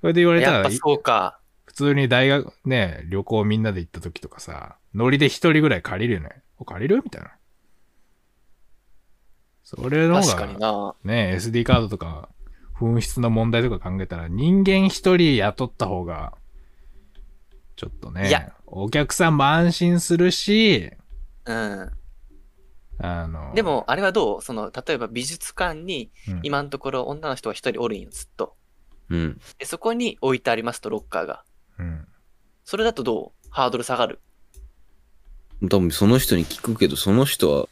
[0.00, 1.40] それで言われたらやっぱ、そうか。
[1.64, 6.42] 普通に大学、ね、旅行みんなで行った時とかさ、ノリで一人ぐらい借りるよね。
[6.58, 7.02] お借りる？
[7.04, 7.30] みたいな。
[9.62, 10.94] それの方が、な。
[11.04, 12.28] ね、SD カードとか、
[12.76, 16.32] 紛失の問題とか考えたら、人間一人雇った方が、
[17.76, 20.90] ちょっとね、お客さんも安心するし、
[21.44, 21.90] うん。
[23.02, 24.42] あの、でも、あれはどう？
[24.42, 28.56] その、例えば美術館に、うん、今のところ女の人が一人おるんよ、ずっと。
[29.08, 29.40] うん。
[29.58, 31.42] で、そこに置いてありますと、ロッカーが。
[31.78, 32.06] うん。
[32.64, 33.48] それだとどう？
[33.50, 34.20] ハードル下がる？
[35.62, 37.68] 多分その人に聞くけど、その人は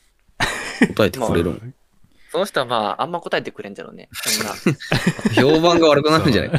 [0.95, 1.75] 答えてくれるもん。
[2.31, 4.09] その人はまあ、あんま答えてくれんじゃろうね。
[4.13, 4.55] そんな。
[5.35, 6.51] 評判が悪くなるんじゃない？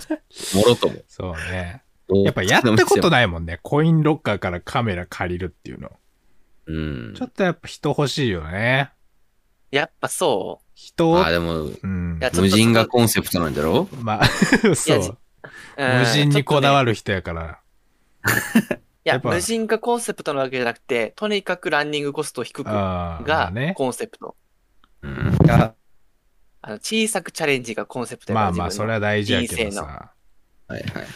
[0.56, 0.96] もろとも。
[1.08, 1.84] そうね。
[2.24, 3.60] やっぱやったことないもんね。
[3.62, 5.92] コインロッカーからカメラ借りるっていうの。
[6.70, 7.14] うん。
[7.16, 8.92] ちょっとやっぱ人欲しいよね。
[9.72, 11.10] やっぱそ人？
[11.12, 13.88] をあ、、でも、うん無人がコンセプトなんだろ？
[14.02, 14.26] まあ、
[14.76, 15.00] そう。
[15.00, 15.18] う、
[15.78, 16.92] うん無人にこだわる。
[16.92, 17.60] る人やから。
[18.24, 23.74] いや、無人がコンセプトなわけじゃなくて、とにかくランニングコストを低くがあね。
[23.76, 24.36] コンセプト。
[25.02, 25.38] うん。
[25.40, 25.74] が、
[26.62, 30.14] あの、小さくチャレンジがコンセプトやからまあまあ、それは大事やけどさ。
[30.68, 31.08] はいはい。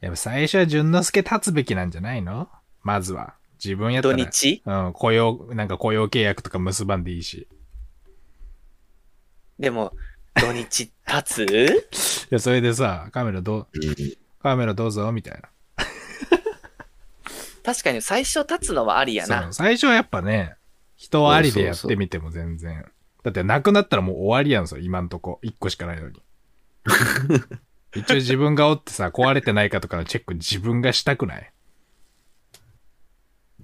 [0.00, 2.48] やっぱ最初は淳之介立つべきなんじゃないの？
[2.82, 3.34] まずは。
[3.62, 4.16] 自分やった土ら。
[4.30, 4.62] 日？
[4.64, 7.48] うん、雇用、なんか雇用契約とか結ばんでいいし。
[9.58, 9.92] でも、
[10.34, 12.26] 土日立つ？
[12.30, 13.68] いや、それでさ、カメラどう、
[14.42, 15.48] カメラどうぞ、みたいな。
[17.64, 19.52] 確かに最初立つのはありやなそう。
[19.54, 20.56] 最初はやっぱね、
[20.96, 22.84] 人ありでやってみても全然。
[23.22, 25.38] だってなくなったらもう終わりやんすよ、今んとこ。
[25.42, 26.22] 一個しかないのに。
[27.96, 31.52] 一応自分がおってさ、壊れてないかとかのチェック自分がしたくない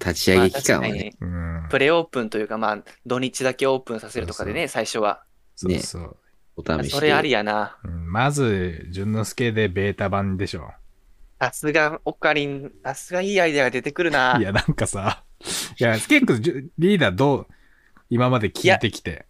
[0.00, 1.12] 立ち上げ期間はね。
[1.70, 5.22] プレオープンというか、まあ、土日だけオープンさせるとかでね、最初は。
[5.54, 6.16] そうそう。
[6.56, 6.96] お試しで。
[6.96, 7.78] それありやな。
[7.84, 10.72] うんまず、淳之介でベータ版でしょ。
[11.40, 14.36] さすが、オカリン、さすがいいアイデアが出てくるな。
[14.40, 15.22] いや、なんかさ、
[15.78, 17.46] いや、結構じゅ、リーダーどう、
[18.10, 19.26] 今まで聞いてきて、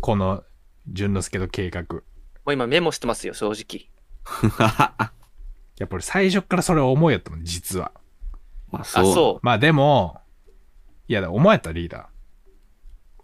[0.00, 0.44] この、
[0.86, 1.82] 淳之介の計画。
[1.82, 2.02] も
[2.46, 3.88] う今メモしてますよ、正直。
[5.78, 7.92] やっぱり最初からそれ思いやったもん、実は。
[8.74, 9.14] まあ、あ、そう。
[9.14, 10.20] そまあでも、
[11.08, 12.04] いや、思えたリーダー。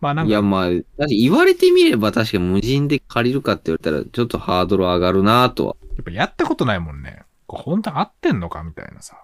[0.01, 5.77] まあなんか、いや、まあ、言われてみれば確かに無人で借りるかって言われたら、ちょっとハードル上がるなとは。
[5.97, 7.23] やっぱやったことないもんね。
[7.47, 8.63] これ本当に合ってんのか？
[8.63, 9.23] みたいなさ。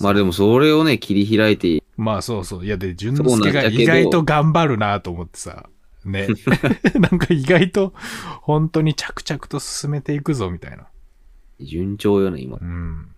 [0.00, 2.66] まあでもそれをね、切り開いて、まあそうそう。
[2.66, 5.68] いや、で、淳之介がなんだけど意外と頑張るなと思ってさ。
[6.04, 6.28] ね。
[6.98, 7.92] なんか意外と、
[8.40, 10.86] 本当に着々と進めていくぞ、みたいな。
[11.60, 12.64] 順調よね、今う。
[12.64, 13.14] ん。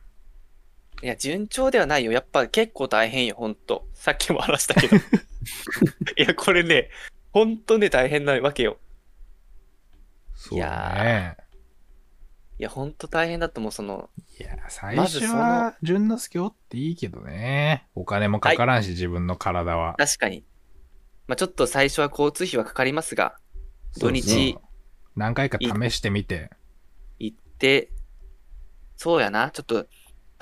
[1.03, 1.05] う。
[1.05, 2.13] いや、順調ではないよ。
[2.13, 3.87] やっぱ結構大変よ、ほんと。
[3.95, 4.97] さっきも話したけど。
[6.17, 6.91] いや、これね、
[7.33, 8.79] ほんとね、大変なわけよ。
[10.35, 11.43] そういやね。
[12.59, 17.89] いや、ほんと大変だと思う、その、いや、最初は、淳之介おっていいけどね。
[17.95, 19.95] お金もかからんし、自分の体は。
[19.99, 20.45] 確かに。
[21.27, 23.37] まあちょっと最初は交通費はかかりますが、
[23.99, 24.59] 土日
[25.17, 26.51] 何回か試してみて。
[27.19, 27.91] 行って、
[28.97, 29.87] そうやな、ちょっと、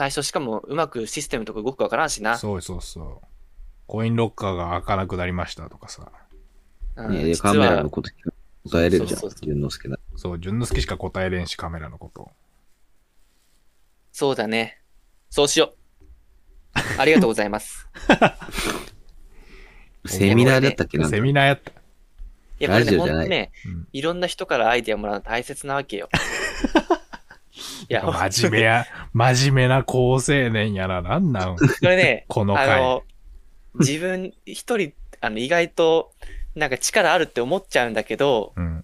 [0.00, 2.38] 最初しかもうまくシステムとか動くかわからんしな。
[2.38, 3.26] そうそうそう。
[3.86, 6.10] コインロッカーが開かなくなりましたとかさ。
[6.96, 8.10] うんねで、実はカメラのこと
[8.70, 9.98] 答えれるじゃんそうそう、そう淳之介だ。
[10.16, 12.30] そう、淳之介しか答えれんし、カメラのこと。
[14.10, 14.80] そうだね。
[15.28, 16.98] そうしよう。
[16.98, 17.86] ありがとうございます。
[20.06, 21.72] セミナーだったっけなセミナーやった。
[21.72, 21.74] い
[22.60, 26.08] や、これね、ラジオじゃないほんとね、うんいろんな人からアイデアもらうの大切なわけよ。
[27.88, 30.20] いや、真面目や、真面目な高青
[30.50, 31.02] 年やな。
[31.02, 31.56] なんなん？
[31.56, 32.68] これね、この回。
[32.70, 33.02] あの、
[33.74, 36.12] 自分一人、あの、意外と、
[36.54, 38.82] なんか力あるって思っちゃうんだけど、うん。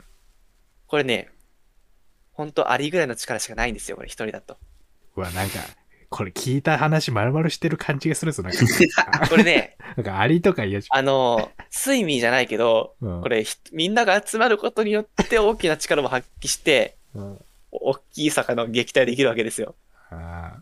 [0.87, 1.29] これね、
[2.33, 4.57] ほんとありぐらいの力しかないんですよ、これ一人だと。
[5.17, 5.59] うわ、なんか、
[6.09, 8.43] これ聞いた話丸々してる感じがするぞ。
[8.45, 8.59] なんか、
[9.29, 12.95] これね、なんかアリとか嫌じあの、睡眠じゃないけど。
[13.01, 17.39] うんこれひみんなが集まることによって大きな力を発揮して、うんお
[17.71, 19.75] 大きい魚を撃退できるわけですよ。
[20.11, 20.61] あ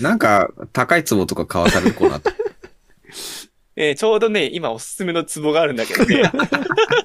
[0.00, 2.30] なんか、高い壺とか買わされる子なと。
[3.76, 6.30] えーちょうどね、今おすすめのツボがあるんだけどね。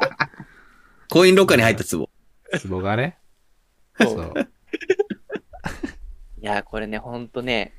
[1.09, 2.09] コインロッカーに入った壺。
[2.51, 3.17] ーツボがね。
[3.99, 4.39] そそうう。
[6.41, 7.73] いやー、これね、ほんとね、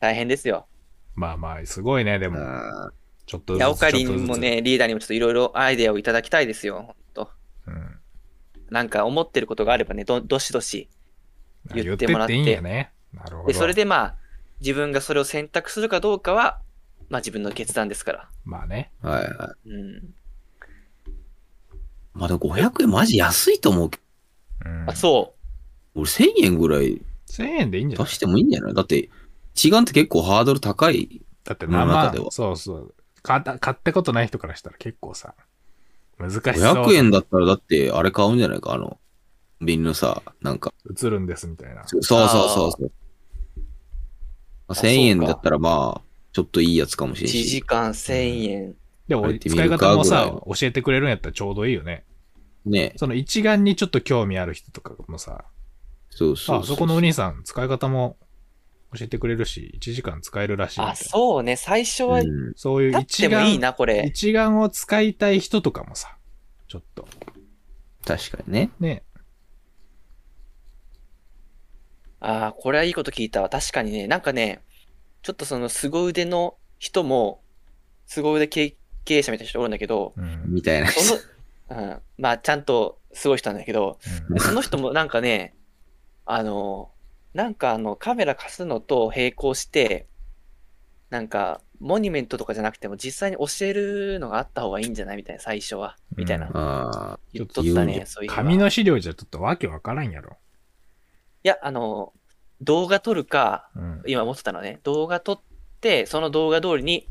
[0.00, 0.66] 大変ですよ。
[1.14, 2.90] まあまあ、すごいね、でも、あ
[3.26, 3.60] ちょっとずつ。
[3.60, 4.36] いや、オカリンも。
[4.36, 6.96] ね、リーダーにもちょっといろいろアイデアをいただきたいですよ。
[8.70, 10.88] なんか思ってることがあればね、ど、どしどし。
[11.74, 12.92] 言ってもらって言っていいんやね。
[13.12, 13.48] なるほど。
[13.48, 14.14] で、それでまあ、
[14.60, 16.60] 自分がそれを選択するかどうかは、
[17.08, 18.28] まあ自分の決断ですから。
[18.44, 18.90] まあね。
[19.02, 19.68] ーはいはい。
[19.68, 20.14] うん。
[22.14, 24.00] まあでも500円マジ安いと思うけ
[24.64, 24.90] うん。
[24.90, 25.34] あ、そ
[25.94, 26.00] ど。
[26.02, 28.06] 俺1000円ぐらい1000円でいいんじゃない？
[28.06, 28.74] 出してもいいんじゃない？
[28.74, 29.10] だって、
[29.54, 31.20] 一眼って結構ハードル高い。
[31.44, 32.94] だって世の生中ではそうそう。
[33.22, 35.34] 買った買ったことない人からしたら結構さ、
[36.18, 36.74] 難しそう。
[36.84, 38.72] 500円だったらだって、あれ買うんじゃないか？
[38.72, 38.98] あの、
[39.60, 40.72] 瓶のさ、なんか。
[40.90, 41.82] 映るんですみたいな。
[41.86, 42.92] そうそうそうそう。
[44.68, 46.02] まあ、1000円そうかだったらまあ、
[46.32, 47.24] ちょっといいやつかもしう。
[47.24, 47.50] 1れんし。
[47.50, 48.74] 時間1000円。
[49.08, 52.04] でも、使い方もさ教えてくれるんやったらちょうどいいよね。
[52.64, 55.44] ねその一眼にちょっと興味ある人とかもさ、
[56.10, 58.16] そうそうあ、そこのお兄さん使い方も
[58.96, 60.94] 教えてくれるし、1時間使えるらしいあ、な。
[60.96, 61.56] そうね。
[61.56, 62.22] 最初は、
[62.56, 64.04] そういうっ一眼、いいな、これ。
[64.06, 66.16] 一眼を使いたい人とかもさ、
[66.68, 67.06] ちょっと、
[68.04, 68.70] 確かにね。
[68.80, 69.02] ね。
[72.20, 73.48] ああ、これはいいこと聞いたわ。
[73.48, 74.62] 確かにね、なんかね、
[75.22, 77.42] ちょっとその凄腕の人も、
[78.06, 80.42] 凄腕経経営者みたいな人おるんだけど、うん。
[80.46, 80.88] みたいな。
[80.90, 81.14] そ
[81.70, 82.02] の、うん。
[82.18, 83.98] まあ、ちゃんとすごい人なんだけど、
[84.30, 85.54] うんその人もなんかね、
[86.24, 86.90] あの、
[87.36, 90.06] なんかあの、カメラ貸すのと並行して、
[91.10, 95.18] なんか、モニュメントとかじゃなくても実際に教えるのがあった方がいいんじゃない？
[95.18, 95.96] みたいな、最初は。
[96.16, 96.48] みたいな。
[96.48, 97.20] うんああ。
[97.34, 100.38] 言っとったね、そういう紙の資料じゃちょっとわけわからんやろ。
[101.44, 102.14] いや、あの、
[102.62, 104.02] 動画撮るか、うん。
[104.06, 105.40] 今思ってたのはね、動画撮っ
[105.82, 107.06] て、その動画通りに、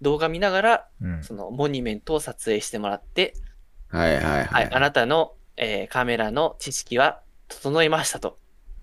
[0.00, 1.24] 動画見ながら、うん。
[1.24, 3.34] そのモニュメントを撮影してもらって、
[3.88, 4.68] はいはいは、はいい。
[4.70, 8.38] あなたの、えーカメラの知識は整いましたと。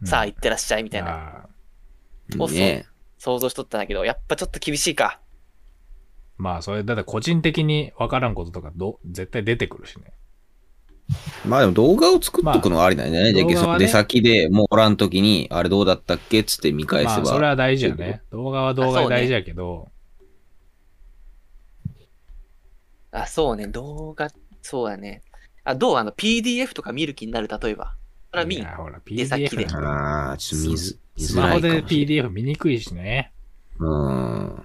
[0.06, 1.50] さあ、い行ってらっしゃい、みたいな、
[2.38, 2.86] そうね
[3.18, 5.20] 想像しとったんだけど、やっぱちょっと厳しいか。
[6.38, 10.14] まあ、それ、だって個人的にわからんこととかど、絶対出てくるしね。
[11.46, 16.40] まあでも動画を作っとくのはありなんじゃない、まあね出先でもうおらんときに、あれどうだったっけ？
[16.40, 17.16] っつって見返せば。
[17.18, 18.24] まあ、それは大事やね。
[18.32, 19.90] 動画は動画で大事やけど、
[23.12, 24.30] あ、そうね、動画、
[24.62, 25.22] そうだね。
[25.64, 25.98] あ、どう？
[25.98, 27.96] あの、PDF とか見る気になる、例えば。
[28.36, 28.66] それは見ん。
[28.66, 29.80] ほら、出先 PDF でな
[30.30, 32.24] ああ、ちょっと見ず見スづらいかマホでもしれない。
[32.26, 33.32] PDF 見にくいしね。
[33.80, 34.64] うん。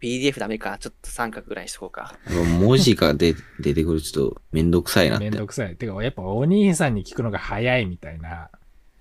[0.00, 0.78] PDF ダメか。
[0.78, 2.14] ちょっと三角ぐらいにしとこうか。
[2.60, 5.24] 文字が出出てくるちょっとめんどくさいなって。
[5.24, 5.76] めんどくさい。
[5.76, 8.48] てか、やっぱお兄さんに聞くのが早いみたいな、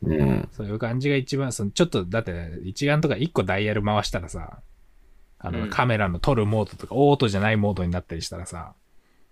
[0.02, 0.50] うん。
[0.52, 4.60] そういう感じが一番、そのちょっと、だって、一眼とか一個ダイヤル回したらさ、
[5.39, 8.73] あの、うんカメラの撮るモードとか、オートじゃないモードになったりしたらさ、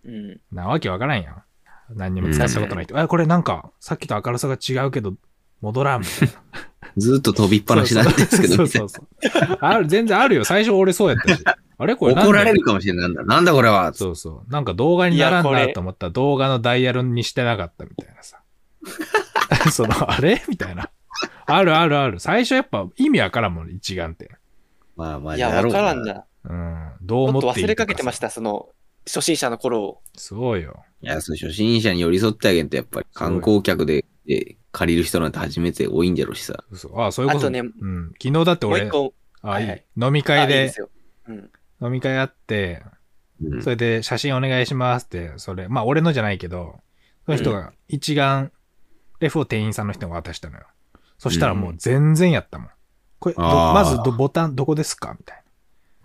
[0.05, 0.39] うん。
[0.51, 1.43] なわけわからんやん。
[1.93, 2.97] 何にも使ったことない人。
[2.97, 5.13] あ、これなんか、さっきと明るさが違うけど、
[5.61, 6.33] 戻らんみたいな。
[6.97, 9.57] ずっと飛びっぱなしなんですけど、そうそうそうそう。
[9.59, 10.45] ある、全然あるよ。
[10.45, 11.43] 最初俺そうやったし。
[11.77, 11.95] あれ？
[11.95, 13.01] これ怒られるかもしれない。
[13.03, 13.93] なんだなんだこれは。
[13.93, 14.51] そうそう。
[14.51, 18.39] なんか動画にならんなと思ったら動画のダイヤルにしてなかったみたいなさ。
[19.71, 20.41] その、あれ？
[20.47, 20.89] みたいな。
[21.47, 22.19] あるあるある。
[22.19, 24.31] 最初やっぱ意味わからんもん、一眼って。
[24.95, 26.03] まあまあ、いや、わからん。
[26.03, 26.23] な。
[26.45, 26.91] うん。
[27.01, 28.69] どう思っていい忘れかけてました、その、
[29.05, 30.01] 初心者の頃を。
[30.15, 30.83] そうよ。
[31.01, 36.63] いや、そう、初心者に寄り添ってあげんと、やっぱり観光客でで借りる人なんて初めて多いんじゃろうしさ。
[36.73, 37.45] そうあ、そういうこと。
[37.45, 38.13] あとねうん。
[38.21, 40.89] 昨日だって俺、もう一個、あ、はいはい飲みあ会でいいですよ。
[41.27, 41.51] うん。
[41.81, 42.83] 飲み会あって、
[43.41, 46.79] うんそれで写真お願いしますって、それ、まあ俺のじゃないけど、
[47.25, 48.51] その人が一眼
[49.19, 50.65] レフを店員さんの人に渡したのよ。
[51.19, 52.69] そしたらもう全然やったもん。
[53.19, 55.15] これ、まずどボタンどこですか？
[55.19, 55.43] みたいな。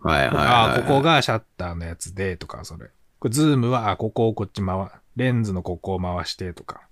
[0.02, 0.46] はいはいはい。
[0.46, 1.02] ああ、ここ。
[1.02, 2.90] がシャッターのやつで、とか、それ。
[3.18, 6.82] これズームは、あ、ここをこっち回、レンズのここを回して、とか。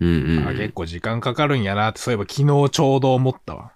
[0.00, 0.48] うんうん。
[0.48, 3.72] あ結構時間かかるんやなって、そういえば昨日ちょうど思ったわ。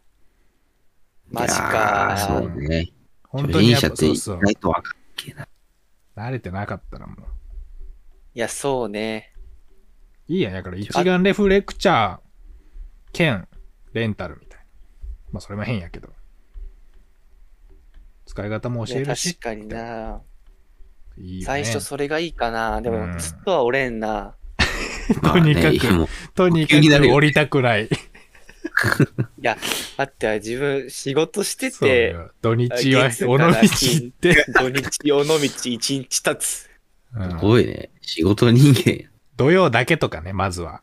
[1.31, 2.17] マジか。
[2.19, 2.91] そうね。
[3.23, 4.41] 初本当にやっぱそうそう。
[4.41, 5.49] 外とわかんけな。
[6.17, 7.19] 慣れてなかったらもう。
[8.35, 9.33] いや、そうね。
[10.27, 12.19] いいやん、だから一眼レフレクチャー
[13.13, 13.49] 兼
[13.93, 14.65] レンタルみたいな。
[15.33, 16.09] まあそれも変やけど。
[18.39, 19.35] 使い方も教えねるし。
[19.35, 20.21] 確かにな。
[21.17, 22.81] いいよね最初それがいいかな。
[22.81, 24.37] でうんも、ずっとは折れんな。
[25.23, 27.87] とにかくとにか急になるよく降りたくない。
[27.89, 27.89] い
[29.43, 29.57] や、
[29.97, 34.45] 待って、自分仕事してそうて、よ土日は月から尾道行って。
[34.55, 36.71] 土日尾道一日経つ。
[37.17, 37.91] うんすごいね。
[38.03, 40.83] 仕事人間土曜だけとかね、まずは。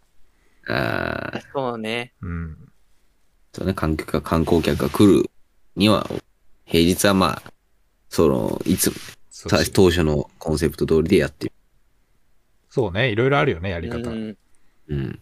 [0.67, 0.75] や。
[0.75, 2.13] ああ、そうね。
[2.21, 2.57] うん。
[3.53, 5.29] そうね、観客が観光客が来る
[5.77, 6.09] には、
[6.65, 7.53] 平日はまあ、
[8.09, 8.95] その、いつも、
[9.29, 11.53] そう最当初のコンセプト通りでやってる。
[12.69, 14.09] そうね、いろいろあるよね、やり方。
[14.09, 14.37] うん。
[14.89, 15.19] うん。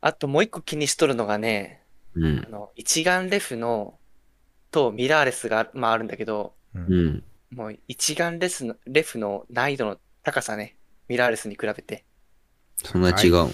[0.00, 1.82] あともう一個気にしとるのがね、
[2.14, 2.48] うんあ。
[2.48, 3.98] の、一眼レフの、
[4.70, 7.24] とミラーレスが、まああるんだけど、うんうん。
[7.50, 10.76] もう一眼レスの、レフの難易度の高さね。
[11.08, 12.04] ミラーレスに比べて。
[12.76, 13.52] そんな違うん。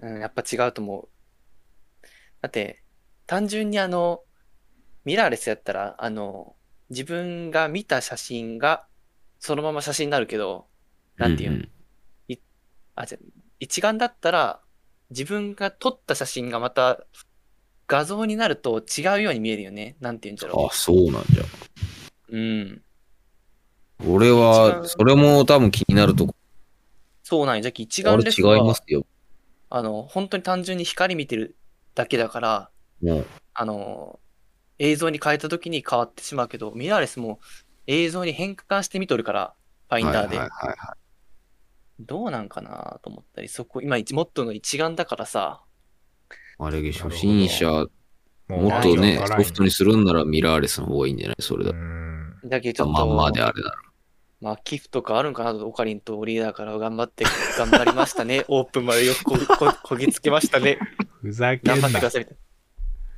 [0.00, 2.06] うん、やっぱ違うと思う。
[2.40, 2.82] だって、
[3.26, 4.22] 単純にあの、
[5.04, 6.56] ミラーレスやったら、あの、
[6.90, 8.86] 自分が見た写真が、
[9.38, 10.66] そのまま写真になるけど、
[11.16, 11.68] なんていうの、ん
[12.96, 13.18] あ、じゃ
[13.60, 14.60] 一眼だったら、
[15.10, 17.04] 自分が撮った写真がまた、
[17.86, 19.96] 画像になると違うように見えるよね。
[20.00, 21.44] なんていうんじゃろあ、そうなんじゃ。
[22.28, 22.36] う。
[22.36, 22.82] うん。
[24.08, 26.34] 俺違は、うそれも多分気になるとこ。
[27.22, 27.62] そうなんよ。
[27.62, 29.06] じゃあ一あれ違い眼レフはますよ。
[29.70, 31.56] あの、本当に単純に光見てる
[31.94, 32.70] だけだから、
[33.02, 33.26] もう。
[33.52, 34.18] あの、
[34.78, 37.40] 映像に変えた時に変わってしまうけど、ミラーレスも
[37.86, 39.54] 映像に変換して見とるから、
[39.88, 40.38] ファインダーで。
[40.38, 40.96] はいはいはいは
[42.00, 45.62] どうなんかなと思ったり、そこ、今、一モットーの一眼だからさ、
[46.30, 46.34] い。
[46.58, 47.86] あれ、初心者、
[48.48, 51.36] ももっとね、ソフトにするんならミラーレスの方がいいんじゃない？
[51.40, 51.74] それだう。
[51.74, 52.40] ん。
[52.44, 53.76] だけどちょっと、まんまであれなら。
[54.40, 57.24] まあ、寄付とかあるんかなと、オカリンとリーダーから頑張って、
[57.56, 58.44] 頑張りましたね。
[58.48, 60.78] オープンまでよくこここぎつけましたね。
[61.22, 61.80] ふざけんな。
[61.80, 62.43] 頑張ってくださいみたいな。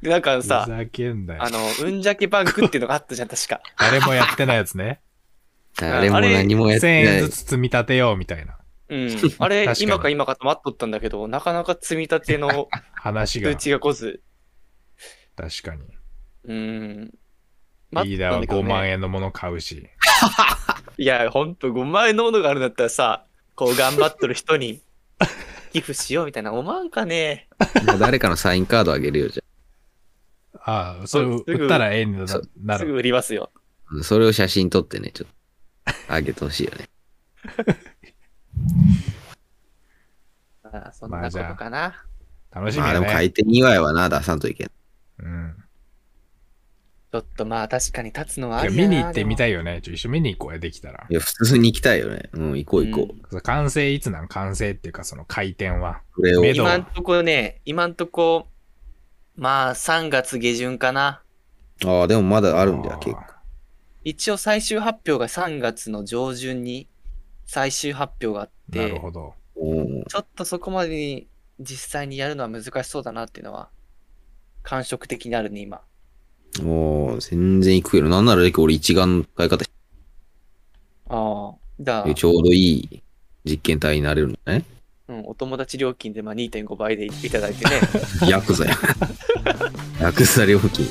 [0.09, 1.51] なんかふさ、ざけんなよあ。
[1.51, 3.61] の、うんじゃけバンクっていうのがあったじゃん、確か。
[3.79, 5.01] 誰もやってないやつね。
[5.79, 7.31] 誰も何もやっ1000てない円ず。
[7.31, 8.59] つ積み立てようみたいな。
[8.89, 9.11] うん。
[9.39, 13.57] あれ確か、に今か今かと待っとったんだけど、なかなか積み立ての話が通。
[13.57, 14.23] 知が来ず。
[15.37, 15.83] 確かに。
[16.45, 17.11] うん。
[18.05, 18.95] リーダーは5万円。
[18.95, 19.89] 円のもの買うし。
[20.99, 24.81] いや、ほんと5万円のものがあるんだったらさ、こう頑張っとる人に
[25.73, 27.49] 寄付しようみたいな思わんかね。
[27.85, 29.43] まあ誰かのサインカードあげるよ、じゃ
[30.69, 32.81] ああ、それすぐ売ったらええんだそうなる。
[32.81, 33.53] すぐ売りますよ。
[33.87, 34.03] あ。
[34.03, 35.29] それを写真撮ってね、ちょっ
[35.87, 36.89] と、あげてほしいよね。
[40.64, 42.05] ああそんなことかな。
[42.51, 43.07] 楽しみまあでやね。
[43.07, 44.71] も開店祝いはな、出さんといけん。
[45.21, 45.55] うん。
[47.12, 49.51] ちょっとまあ確かに立つのはいあやりやな見に行ってみたい。
[49.51, 49.81] いよね。
[49.83, 51.14] ちょ一緒見に行こうや、できたらい。
[51.14, 52.29] や、普通に行きたいよね。
[52.33, 53.41] うん、行こう行こう。
[53.43, 56.01] 完成いつなん完成っていうか、その開店は。
[56.17, 56.45] これを。
[56.45, 58.49] 今んとこね、今んとこ、
[59.37, 61.22] まあ3月下旬かな。
[61.84, 63.22] ああ、でもまだあるんだよ、結構。
[64.05, 66.89] 一応最終発表が3月の上旬に
[67.45, 69.34] 最終発表があっなるて、ほど。
[70.09, 71.28] ちょっとそこまでに
[71.61, 73.68] 実際にやるのは難しそうだなっていうのは、
[74.62, 75.82] 感触的にあるね、今。
[76.62, 79.70] おー全然行くけど、なんなら俺一眼の使い方し
[81.09, 81.59] ああ。
[81.80, 83.03] だてちょうどいい
[83.45, 84.64] 実験体になれるんだね。
[85.09, 87.81] うん、お友達料金でま2.5倍でいただいてね。
[88.29, 88.77] ヤクザや。
[90.01, 90.87] ヤクザ料金。